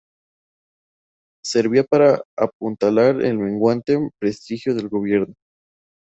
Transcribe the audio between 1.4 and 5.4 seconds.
Servía para apuntalar el menguante prestigio del Gobierno.